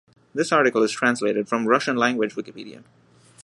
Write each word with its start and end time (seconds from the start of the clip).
"This 0.33 0.51
article 0.51 0.81
is 0.81 0.89
translated 0.91 1.47
from 1.47 1.67
Russian 1.67 1.95
language 1.95 2.33
Wikipedia" 2.33 2.83